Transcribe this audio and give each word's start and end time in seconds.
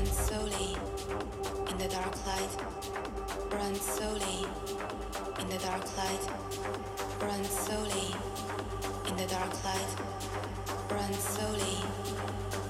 Run 0.00 0.08
slowly 0.08 0.76
in 1.68 1.76
the 1.76 1.88
dark 1.88 2.26
light. 2.26 2.56
Run 3.52 3.74
slowly 3.74 4.46
in 5.38 5.48
the 5.50 5.58
dark 5.58 5.84
light. 5.98 6.26
Run 7.20 7.44
slowly 7.44 8.14
in 9.08 9.16
the 9.18 9.26
dark 9.26 9.52
light. 9.62 10.00
Run 10.90 11.12
slowly 11.12 11.84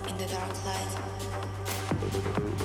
in 0.09 0.17
the 0.19 0.27
dark 0.27 0.65
light. 0.67 2.60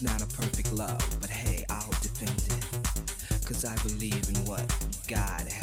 It's 0.00 0.04
not 0.04 0.22
a 0.22 0.36
perfect 0.36 0.72
love, 0.72 1.16
but 1.20 1.28
hey, 1.28 1.64
I'll 1.68 1.90
defend 2.00 2.30
it. 2.30 3.44
Cause 3.44 3.64
I 3.64 3.74
believe 3.82 4.28
in 4.28 4.36
what 4.44 4.64
God 5.08 5.48
has. 5.48 5.57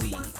We. 0.00 0.37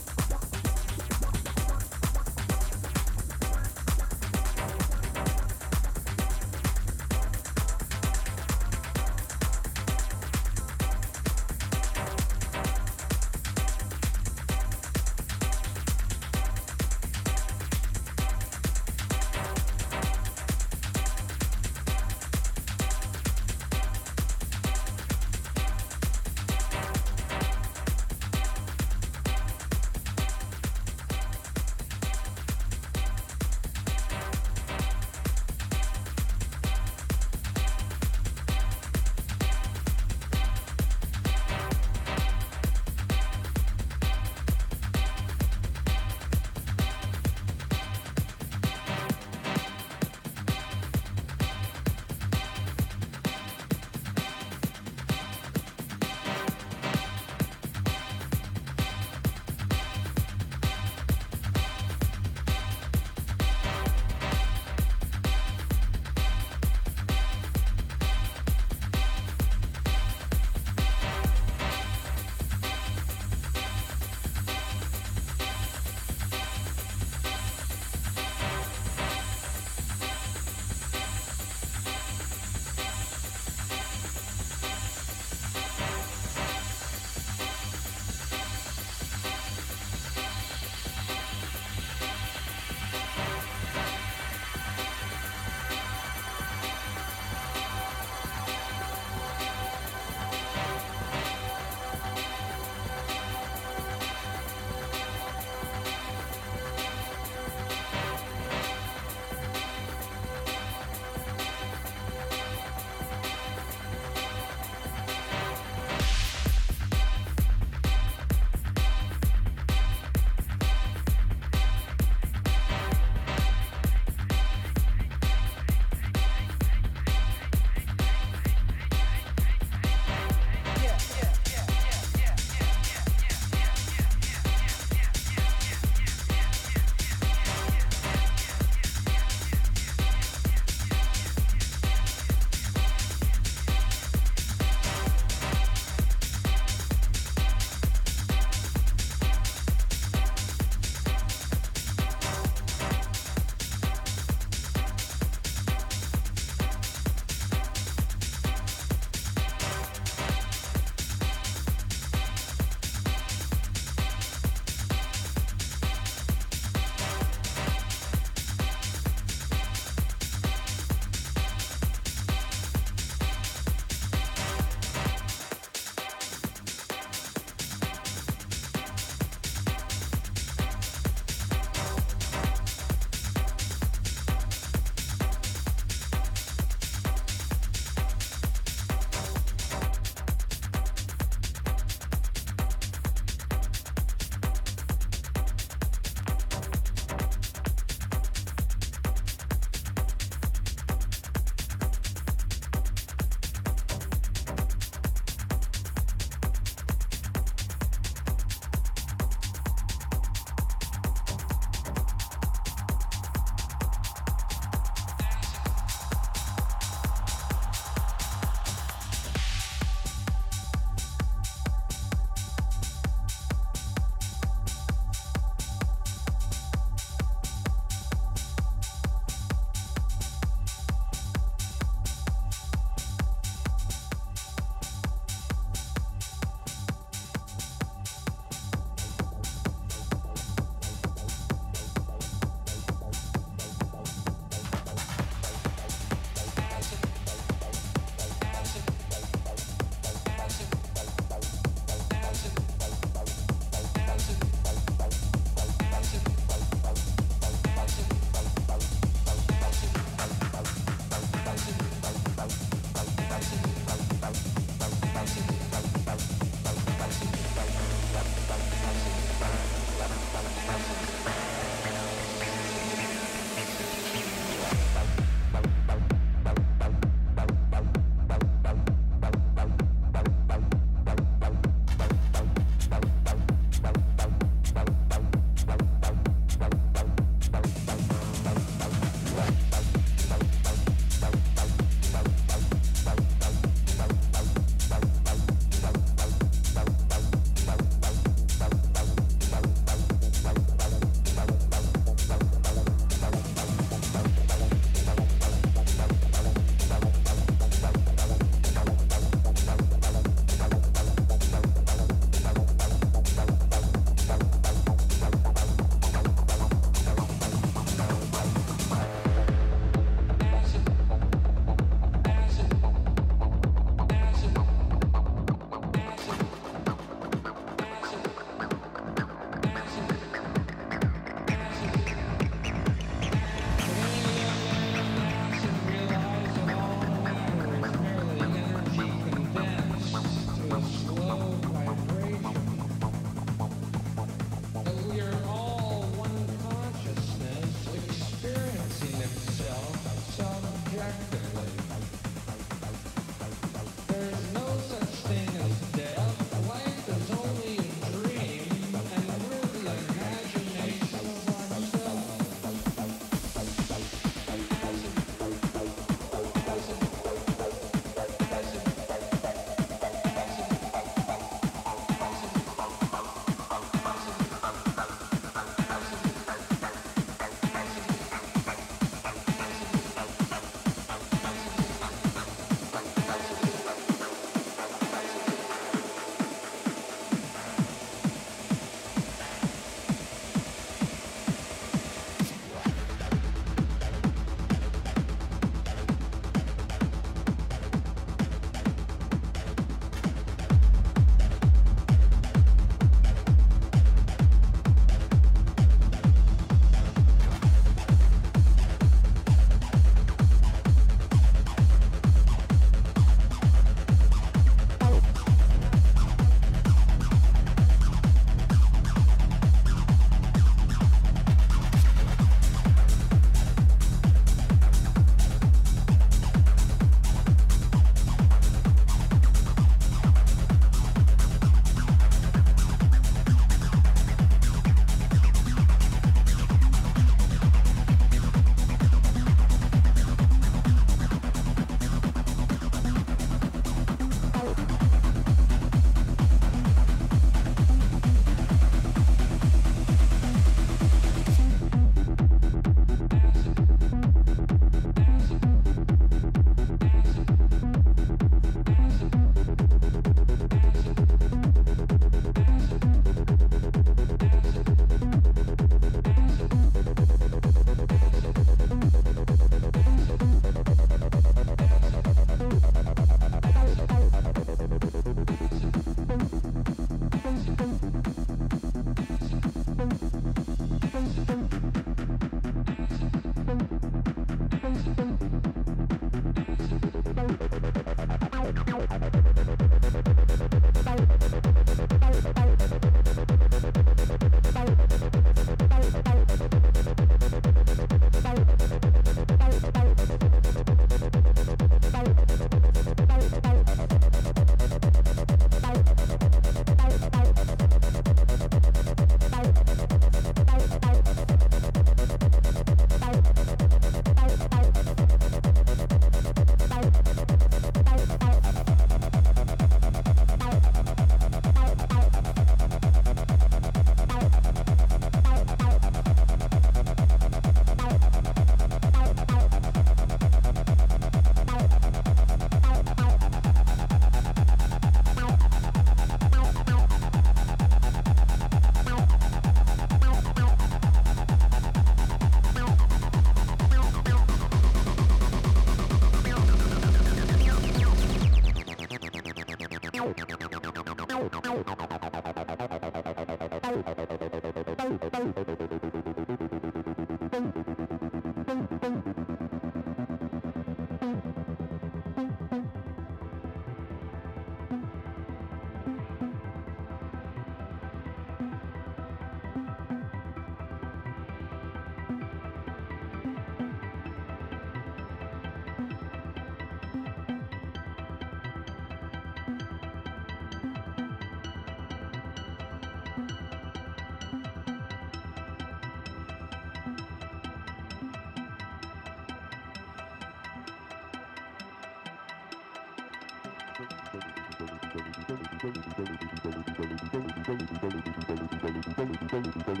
Thank 599.63 599.99
you. 599.99 600.00